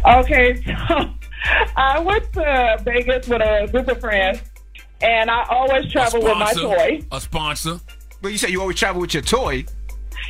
Okay, 0.04 0.62
so 0.88 1.10
I 1.76 1.98
went 2.00 2.32
to 2.34 2.78
Vegas 2.84 3.28
with 3.28 3.42
a 3.42 3.68
group 3.70 3.88
of 3.88 4.00
friends, 4.00 4.40
and 5.00 5.30
I 5.30 5.44
always 5.50 5.90
travel 5.92 6.22
with 6.22 6.36
my 6.38 6.52
toy. 6.52 7.00
A 7.12 7.20
sponsor. 7.20 7.80
But 8.22 8.32
you 8.32 8.38
said 8.38 8.50
you 8.50 8.60
always 8.60 8.76
travel 8.76 9.00
with 9.00 9.14
your 9.14 9.22
toy. 9.22 9.64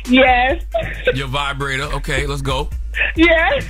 Yes, 0.07 0.63
Your 1.15 1.27
vibrator. 1.27 1.83
Okay, 1.83 2.27
let's 2.27 2.41
go. 2.41 2.69
yes. 3.15 3.65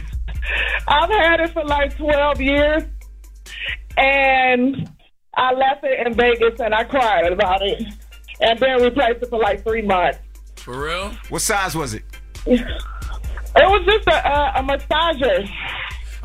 I've 0.87 1.09
had 1.09 1.39
it 1.39 1.53
for 1.53 1.63
like 1.63 1.95
12 1.97 2.41
years, 2.41 2.83
and 3.97 4.89
I 5.35 5.53
left 5.53 5.83
it 5.83 6.05
in 6.07 6.13
Vegas, 6.13 6.59
and 6.59 6.73
I 6.73 6.83
cried 6.83 7.31
about 7.31 7.61
it, 7.61 7.83
and 8.41 8.59
then 8.59 8.81
replaced 8.81 9.23
it 9.23 9.29
for 9.29 9.39
like 9.39 9.63
three 9.63 9.81
months. 9.81 10.19
For 10.55 10.85
real? 10.85 11.11
What 11.29 11.41
size 11.41 11.75
was 11.75 11.93
it? 11.93 12.03
It 12.45 12.59
was 13.55 13.85
just 13.85 14.07
a, 14.07 14.27
a, 14.27 14.59
a 14.59 14.63
massager. 14.63 15.47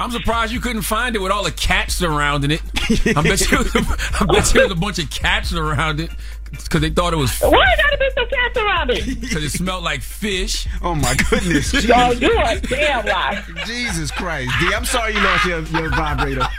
I'm 0.01 0.11
surprised 0.11 0.53
you 0.53 0.61
couldn't 0.61 0.83
find 0.83 1.15
it 1.15 1.19
with 1.21 1.31
all 1.31 1.45
the 1.45 1.53
cats 1.53 1.95
surrounding 1.97 2.51
it. 2.53 2.63
I 3.17 3.23
bet 3.23 3.41
you, 3.51 3.59
I 4.21 4.25
bet 4.27 4.55
you 4.55 4.61
there's 4.61 4.71
a 4.73 4.75
bunch 4.75 4.99
of 4.99 5.11
cats 5.11 5.53
around 5.53 6.01
it 6.01 6.11
because 6.51 6.81
they 6.81 6.89
thought 6.91 7.13
it 7.13 7.17
was 7.17 7.39
Why 7.41 7.51
gotta 7.77 7.99
be 7.99 8.09
some 8.15 8.29
cats 8.29 8.57
around 8.59 8.91
it? 8.91 9.21
because 9.21 9.45
it 9.45 9.51
smelled 9.51 9.85
like 9.85 10.01
fish. 10.01 10.67
Oh 10.83 10.95
my 10.95 11.15
goodness. 11.29 11.73
Oh, 11.95 12.13
you 12.13 12.33
a 12.45 12.59
damn 12.61 13.05
lie. 13.07 13.45
Jesus 13.67 14.11
Christ. 14.11 14.51
D, 14.59 14.73
I'm 14.75 14.85
sorry 14.87 15.13
you 15.15 15.21
lost 15.23 15.45
your, 15.45 15.61
your 15.65 15.91
vibrator. 15.91 16.47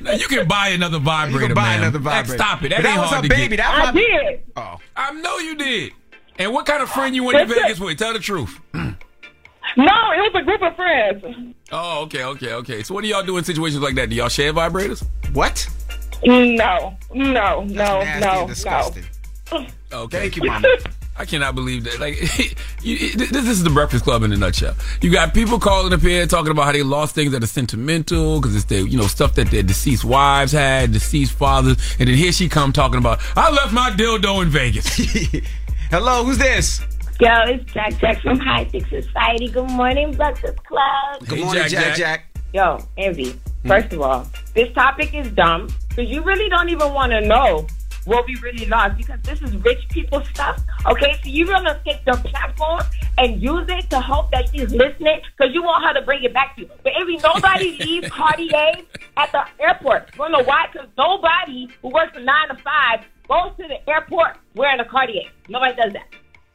Now, 0.00 0.12
you 0.12 0.26
can 0.28 0.46
buy 0.48 0.68
another 0.68 0.98
vibrator, 0.98 1.40
You 1.40 1.46
can 1.48 1.54
buy 1.54 1.62
man. 1.76 1.78
another 1.82 1.98
Like, 1.98 2.24
vibrator. 2.26 2.42
Stop 2.42 2.62
it. 2.64 2.68
That, 2.70 2.76
But 2.78 2.82
that 2.84 2.88
ain't 2.92 3.00
was 3.00 3.08
hard 3.10 3.24
her 3.24 3.28
to 3.28 3.34
baby. 3.34 3.56
Get. 3.56 3.62
That 3.62 3.86
I 3.88 3.92
did. 3.92 4.42
Oh. 4.56 4.78
I 4.96 5.12
know 5.12 5.38
you 5.38 5.56
did. 5.56 5.92
And 6.38 6.52
what 6.52 6.64
kind 6.66 6.82
of 6.82 6.88
friend 6.90 7.14
you 7.14 7.24
went 7.24 7.38
to 7.38 7.54
Vegas 7.54 7.78
with? 7.80 7.98
Tell 7.98 8.12
the 8.12 8.18
truth. 8.18 8.58
No, 9.76 9.84
it 9.84 10.32
was 10.32 10.32
a 10.34 10.42
group 10.42 10.62
of 10.62 10.74
friends. 10.74 11.54
Oh, 11.70 12.02
okay, 12.04 12.24
okay, 12.24 12.52
okay. 12.54 12.82
So 12.82 12.94
what 12.94 13.02
do 13.02 13.08
y'all 13.08 13.22
do 13.22 13.36
in 13.36 13.44
situations 13.44 13.82
like 13.82 13.94
that? 13.96 14.08
Do 14.08 14.16
y'all 14.16 14.28
share 14.28 14.52
vibrators? 14.52 15.06
What? 15.32 15.68
No, 16.24 16.96
no, 17.12 17.64
no, 17.64 17.64
nasty 17.64 18.20
no, 18.20 18.40
and 18.40 18.48
disgusting. 18.48 19.04
no. 19.52 19.66
Okay. 19.92 20.18
Thank 20.18 20.36
you, 20.36 20.44
Mama. 20.46 20.68
I 21.18 21.24
cannot 21.24 21.54
believe 21.54 21.84
that. 21.84 21.98
Like, 21.98 22.20
you, 22.82 23.12
this, 23.16 23.30
this 23.30 23.46
is 23.48 23.64
the 23.64 23.70
Breakfast 23.70 24.04
Club 24.04 24.22
in 24.22 24.32
a 24.32 24.36
nutshell. 24.36 24.74
You 25.00 25.10
got 25.10 25.32
people 25.32 25.58
calling 25.58 25.92
up 25.92 26.00
here 26.00 26.26
talking 26.26 26.50
about 26.50 26.64
how 26.64 26.72
they 26.72 26.82
lost 26.82 27.14
things 27.14 27.32
that 27.32 27.42
are 27.42 27.46
sentimental 27.46 28.40
because 28.40 28.54
it's 28.54 28.66
their, 28.66 28.80
you 28.86 28.98
know, 28.98 29.06
stuff 29.06 29.34
that 29.34 29.50
their 29.50 29.62
deceased 29.62 30.04
wives 30.04 30.52
had, 30.52 30.92
deceased 30.92 31.32
fathers, 31.32 31.76
and 31.98 32.08
then 32.08 32.16
here 32.16 32.32
she 32.32 32.48
come 32.48 32.72
talking 32.72 32.98
about, 32.98 33.20
I 33.36 33.50
left 33.50 33.72
my 33.72 33.90
dildo 33.90 34.42
in 34.42 34.48
Vegas. 34.48 34.86
Hello, 35.90 36.24
who's 36.24 36.38
this? 36.38 36.80
Yo, 37.18 37.30
it's 37.46 37.72
Jack 37.72 37.98
Jack 37.98 38.20
from 38.20 38.38
High 38.38 38.68
Six 38.68 38.90
Society. 38.90 39.48
Good 39.48 39.70
morning, 39.70 40.12
Breakfast 40.12 40.62
Club. 40.64 41.26
Good 41.26 41.38
morning, 41.38 41.66
Jack 41.66 41.96
Jack. 41.96 42.38
Yo, 42.52 42.78
Envy. 42.98 43.40
First 43.64 43.90
of 43.94 44.02
all, 44.02 44.26
this 44.54 44.70
topic 44.74 45.14
is 45.14 45.26
dumb 45.30 45.70
because 45.88 46.10
you 46.10 46.22
really 46.22 46.50
don't 46.50 46.68
even 46.68 46.92
want 46.92 47.12
to 47.12 47.22
know 47.22 47.66
what 48.04 48.26
we 48.26 48.36
really 48.36 48.66
lost 48.66 48.98
because 48.98 49.18
this 49.22 49.40
is 49.40 49.56
rich 49.64 49.88
people 49.88 50.22
stuff. 50.26 50.62
Okay, 50.84 51.14
so 51.22 51.30
you're 51.30 51.46
gonna 51.46 51.80
take 51.86 52.04
the 52.04 52.12
platform 52.22 52.82
and 53.16 53.40
use 53.40 53.64
it 53.70 53.88
to 53.88 53.98
hope 53.98 54.30
that 54.32 54.50
she's 54.52 54.70
listening 54.72 55.18
because 55.38 55.54
you 55.54 55.62
want 55.62 55.86
her 55.86 55.94
to 55.98 56.04
bring 56.04 56.22
it 56.22 56.34
back 56.34 56.54
to 56.56 56.62
you. 56.62 56.70
But 56.82 56.92
Envy, 57.00 57.16
nobody 57.16 57.78
leaves 57.80 58.10
Cartier 58.10 58.74
at 59.16 59.32
the 59.32 59.42
airport. 59.58 60.10
You 60.18 60.28
know 60.28 60.42
why? 60.44 60.66
Because 60.70 60.88
nobody 60.98 61.68
who 61.80 61.88
works 61.88 62.12
from 62.12 62.26
nine 62.26 62.48
to 62.48 62.56
five 62.56 63.06
goes 63.26 63.56
to 63.56 63.66
the 63.68 63.90
airport 63.90 64.36
wearing 64.54 64.80
a 64.80 64.84
Cartier. 64.84 65.30
Nobody 65.48 65.74
does 65.76 65.94
that. 65.94 66.08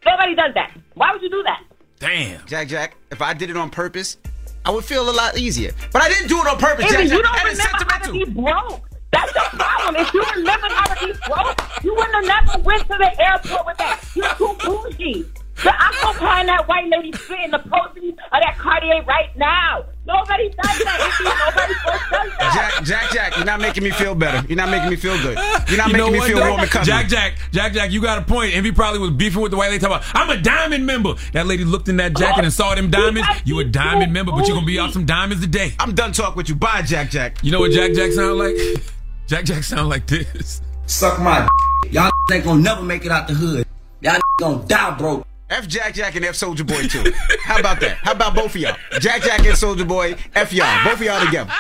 Nobody 0.05 0.35
does 0.35 0.53
that. 0.55 0.71
Why 0.93 1.11
would 1.11 1.21
you 1.21 1.29
do 1.29 1.43
that? 1.43 1.63
Damn. 1.99 2.45
Jack 2.47 2.67
Jack, 2.67 2.95
if 3.11 3.21
I 3.21 3.33
did 3.33 3.49
it 3.49 3.57
on 3.57 3.69
purpose, 3.69 4.17
I 4.65 4.71
would 4.71 4.85
feel 4.85 5.09
a 5.09 5.11
lot 5.11 5.37
easier. 5.37 5.71
But 5.91 6.01
I 6.03 6.09
didn't 6.09 6.27
do 6.27 6.39
it 6.39 6.47
on 6.47 6.57
purpose, 6.57 6.85
Envy, 6.85 6.93
Jack 6.93 7.03
you 7.03 7.09
Jack. 7.09 7.23
don't 7.23 7.35
That 7.35 7.47
is 7.51 7.59
remember 7.59 7.93
how 7.93 7.99
to 7.99 8.11
be 8.11 8.25
broke. 8.25 8.89
That's 9.11 9.33
the 9.33 9.57
problem. 9.57 9.95
If 9.97 10.13
you 10.13 10.23
remembered 10.35 10.71
how 10.71 10.93
to 10.93 11.05
be 11.07 11.13
broke, 11.27 11.83
you 11.83 11.93
wouldn't 11.93 12.15
have 12.15 12.45
never 12.45 12.63
went 12.63 12.81
to 12.83 12.97
the 12.97 13.21
airport 13.21 13.65
with 13.65 13.77
that. 13.77 14.01
You're 14.15 14.33
too 14.35 14.55
bougie. 14.65 15.25
But 15.63 15.75
I'm 15.77 15.93
gonna 16.01 16.17
find 16.17 16.47
that 16.47 16.67
white 16.67 16.87
lady 16.89 17.11
spitting 17.13 17.51
the 17.51 17.59
proceeds 17.59 18.17
of 18.17 18.41
that 18.41 18.57
Cartier 18.57 19.03
right 19.03 19.35
now. 19.37 19.85
Nobody 20.03 20.49
does 20.49 20.57
that. 20.83 21.19
Nobody 21.23 21.73
does 21.73 22.09
that. 22.09 22.51
Jack, 22.53 22.83
Jack, 22.83 23.11
Jack, 23.11 23.35
you're 23.37 23.45
not 23.45 23.61
making 23.61 23.83
me 23.83 23.91
feel 23.91 24.15
better. 24.15 24.45
You're 24.47 24.57
not 24.57 24.69
making 24.69 24.89
me 24.89 24.95
feel 24.95 25.15
good. 25.21 25.37
You're 25.69 25.77
not 25.77 25.89
You 25.89 25.93
making 25.97 26.13
me 26.13 26.19
feel 26.21 26.37
though? 26.39 26.49
warm 26.49 26.61
and 26.61 26.71
cuddly. 26.71 26.85
Jack, 26.87 27.07
Jack, 27.07 27.33
Jack, 27.51 27.73
Jack, 27.73 27.91
you 27.91 28.01
got 28.01 28.17
a 28.17 28.21
point. 28.23 28.55
Envy 28.55 28.71
probably 28.71 28.99
was 28.99 29.11
beefing 29.11 29.41
with 29.41 29.51
the 29.51 29.57
white 29.57 29.69
lady 29.69 29.79
talking 29.79 29.97
about, 29.97 30.15
I'm 30.15 30.29
a 30.31 30.41
diamond 30.41 30.85
member. 30.85 31.13
That 31.33 31.45
lady 31.45 31.63
looked 31.65 31.87
in 31.87 31.97
that 31.97 32.15
jacket 32.15 32.43
and 32.43 32.51
saw 32.51 32.73
them 32.73 32.89
diamonds. 32.89 33.27
You 33.45 33.59
a 33.59 33.63
diamond 33.63 34.11
member, 34.11 34.31
but 34.31 34.47
you're 34.47 34.55
gonna 34.55 34.65
be 34.65 34.79
out 34.79 34.91
some 34.91 35.05
diamonds 35.05 35.43
today. 35.43 35.73
I'm 35.79 35.93
done 35.93 36.11
talking 36.13 36.35
with 36.35 36.49
you. 36.49 36.55
Bye, 36.55 36.81
Jack 36.81 37.11
Jack. 37.11 37.37
You 37.43 37.51
know 37.51 37.59
what 37.59 37.71
Jack 37.71 37.93
Jack 37.93 38.11
sound 38.11 38.39
like? 38.39 38.55
Jack 39.27 39.45
Jack 39.45 39.63
sound 39.63 39.87
like 39.87 40.07
this. 40.07 40.61
Suck 40.87 41.19
my 41.19 41.47
Y'all 41.91 42.11
ain't 42.33 42.43
gonna 42.43 42.61
never 42.61 42.81
make 42.81 43.05
it 43.05 43.11
out 43.11 43.27
the 43.27 43.33
hood. 43.33 43.65
Y'all 44.01 44.19
gonna 44.39 44.65
die 44.65 44.97
broke. 44.97 45.25
F 45.51 45.67
Jack 45.67 45.93
Jack 45.93 46.15
and 46.15 46.23
F 46.23 46.35
Soldier 46.35 46.63
Boy 46.63 46.83
too. 46.83 47.03
How 47.43 47.59
about 47.59 47.81
that? 47.81 47.97
How 47.97 48.13
about 48.13 48.33
both 48.33 48.55
of 48.55 48.61
y'all? 48.61 48.77
Jack 48.99 49.21
Jack 49.21 49.45
and 49.45 49.57
Soldier 49.57 49.83
Boy, 49.83 50.15
F 50.33 50.53
y'all. 50.53 50.83
Both 50.85 50.93
of 50.93 51.01
y'all 51.01 51.25
together. 51.25 51.51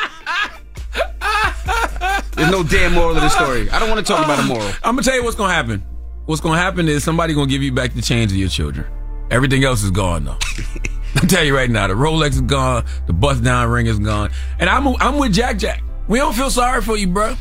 There's 2.35 2.49
no 2.51 2.63
damn 2.63 2.93
moral 2.93 3.17
of 3.17 3.21
the 3.21 3.29
story. 3.29 3.69
I 3.69 3.79
don't 3.79 3.89
want 3.89 4.05
to 4.05 4.09
talk 4.09 4.23
about 4.23 4.39
a 4.39 4.43
moral. 4.43 4.65
I'm 4.83 4.95
gonna 4.95 5.03
tell 5.03 5.15
you 5.15 5.23
what's 5.25 5.35
gonna 5.35 5.53
happen. 5.53 5.83
What's 6.25 6.39
gonna 6.41 6.57
happen 6.57 6.87
is 6.87 7.03
somebody 7.03 7.33
gonna 7.33 7.47
give 7.47 7.61
you 7.61 7.73
back 7.73 7.93
the 7.93 8.01
change 8.01 8.31
of 8.31 8.37
your 8.37 8.47
children. 8.47 8.87
Everything 9.29 9.65
else 9.65 9.83
is 9.83 9.91
gone 9.91 10.23
though. 10.23 10.37
I'm 11.17 11.27
tell 11.27 11.43
you 11.43 11.53
right 11.53 11.69
now, 11.69 11.87
the 11.87 11.93
Rolex 11.93 12.31
is 12.31 12.41
gone, 12.41 12.85
the 13.07 13.13
bust 13.13 13.43
down 13.43 13.69
ring 13.69 13.87
is 13.87 13.99
gone, 13.99 14.31
and 14.59 14.69
I'm 14.69 14.87
I'm 15.01 15.17
with 15.17 15.33
Jack 15.33 15.57
Jack. 15.57 15.83
We 16.07 16.19
don't 16.19 16.33
feel 16.33 16.49
sorry 16.49 16.81
for 16.81 16.95
you, 16.95 17.07
bro. 17.07 17.35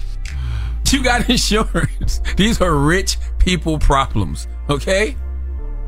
You 0.90 1.04
got 1.04 1.30
insurance. 1.30 2.20
These 2.36 2.60
are 2.60 2.74
rich 2.74 3.18
people 3.38 3.78
problems. 3.78 4.48
Okay, 4.68 5.16